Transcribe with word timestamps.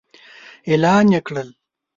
اعلان 0.69 1.05
يې 1.13 1.19
کړل. 1.27 1.49